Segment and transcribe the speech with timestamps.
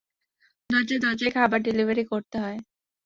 [0.69, 2.59] দরজায় দরজায় খাবার ডেলিভারি করতে হয়।